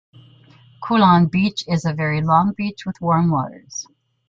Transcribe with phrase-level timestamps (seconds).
[0.83, 3.85] Colan beach is a very long beach with warm waters.